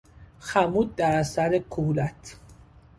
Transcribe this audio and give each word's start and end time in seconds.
خمود 0.39 0.95
در 0.95 1.15
اثر 1.19 1.57
کهولت 1.59 2.37